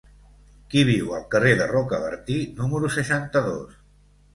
[0.71, 3.83] Qui viu al carrer de Rocabertí número seixanta-dos?